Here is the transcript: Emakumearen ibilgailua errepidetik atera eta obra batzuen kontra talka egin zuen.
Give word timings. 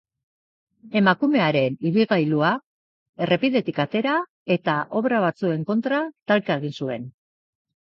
Emakumearen 1.01 1.75
ibilgailua 1.91 2.55
errepidetik 3.27 3.85
atera 3.87 4.19
eta 4.59 4.81
obra 5.03 5.25
batzuen 5.29 5.71
kontra 5.73 6.05
talka 6.35 6.61
egin 6.63 6.79
zuen. 6.85 7.11